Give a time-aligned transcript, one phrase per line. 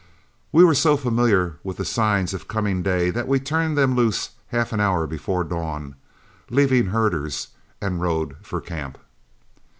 [0.51, 4.31] We were so familiar with the signs of coming day that we turned them loose
[4.47, 5.93] half an hour before dawn,
[6.49, 8.97] leaving herders, and rode for camp.